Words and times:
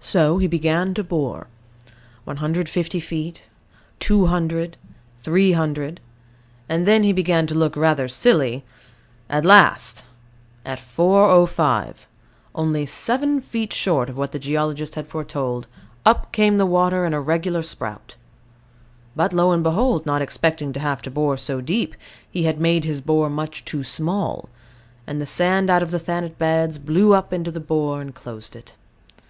So 0.00 0.36
he 0.36 0.46
began 0.46 0.92
to 0.92 1.02
bore 1.02 1.46
150 2.24 3.00
feet, 3.00 3.44
200, 3.98 4.76
300: 5.22 6.00
and 6.68 6.86
then 6.86 7.02
he 7.02 7.12
began 7.14 7.46
to 7.46 7.54
look 7.54 7.74
rather 7.74 8.06
silly; 8.06 8.64
at 9.30 9.46
last, 9.46 10.02
at 10.66 10.78
405 10.78 12.06
only 12.54 12.84
seven 12.84 13.40
feet 13.40 13.72
short 13.72 14.10
of 14.10 14.18
what 14.18 14.32
the 14.32 14.38
geologist 14.38 14.94
had 14.94 15.06
foretold 15.06 15.66
up 16.04 16.32
came 16.32 16.58
the 16.58 16.66
water 16.66 17.06
in 17.06 17.14
a 17.14 17.20
regular 17.22 17.62
spout. 17.62 18.16
But, 19.16 19.32
lo 19.32 19.52
and 19.52 19.62
behold, 19.62 20.04
not 20.04 20.20
expecting 20.20 20.74
to 20.74 20.80
have 20.80 21.00
to 21.00 21.10
bore 21.10 21.38
so 21.38 21.62
deep, 21.62 21.94
he 22.30 22.42
had 22.42 22.60
made 22.60 22.84
his 22.84 23.00
bore 23.00 23.30
much 23.30 23.64
too 23.64 23.82
small; 23.84 24.50
and 25.06 25.18
the 25.18 25.24
sand 25.24 25.70
out 25.70 25.82
of 25.82 25.90
the 25.92 25.98
Thanet 25.98 26.36
beds 26.36 26.76
"blew 26.76 27.14
up" 27.14 27.32
into 27.32 27.50
the 27.50 27.58
bore, 27.58 28.02
and 28.02 28.14
closed 28.14 28.54
it. 28.54 28.74